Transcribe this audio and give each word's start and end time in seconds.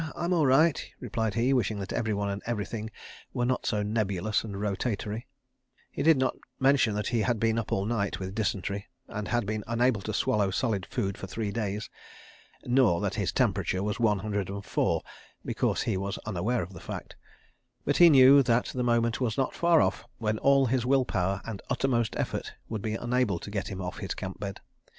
I'm 0.15 0.33
all 0.33 0.47
right," 0.47 0.83
replied 0.99 1.35
he, 1.35 1.53
wishing 1.53 1.77
that 1.77 1.93
everyone 1.93 2.27
and 2.31 2.41
everything 2.47 2.89
were 3.35 3.45
not 3.45 3.67
so 3.67 3.83
nebulous 3.83 4.43
and 4.43 4.59
rotatory. 4.59 5.27
He 5.91 6.01
did 6.01 6.17
not 6.17 6.35
mention 6.59 6.95
that 6.95 7.09
he 7.09 7.21
had 7.21 7.39
been 7.39 7.59
up 7.59 7.71
all 7.71 7.85
night 7.85 8.17
with 8.17 8.33
dysentery, 8.33 8.87
and 9.07 9.27
had 9.27 9.45
been 9.45 9.63
unable 9.67 10.01
to 10.01 10.11
swallow 10.11 10.49
solid 10.49 10.87
food 10.87 11.19
for 11.19 11.27
three 11.27 11.51
days. 11.51 11.87
(Nor 12.65 12.99
that 13.01 13.13
his 13.13 13.31
temperature 13.31 13.83
was 13.83 13.99
one 13.99 14.17
hundred 14.17 14.49
and 14.49 14.65
four—because 14.65 15.83
he 15.83 15.97
was 15.97 16.17
unaware 16.25 16.63
of 16.63 16.73
the 16.73 16.79
fact.) 16.79 17.15
But 17.85 17.97
he 17.97 18.09
knew 18.09 18.41
that 18.41 18.69
the 18.73 18.81
moment 18.81 19.21
was 19.21 19.37
not 19.37 19.53
far 19.53 19.81
off 19.81 20.03
when 20.17 20.39
all 20.39 20.65
his 20.65 20.83
will 20.83 21.05
power 21.05 21.41
and 21.45 21.61
uttermost 21.69 22.15
effort 22.15 22.53
would 22.69 22.81
be 22.81 22.95
unable 22.95 23.37
to 23.37 23.51
get 23.51 23.67
him 23.67 23.79
off 23.79 23.99
his 23.99 24.15
camp 24.15 24.39
bed. 24.39 24.61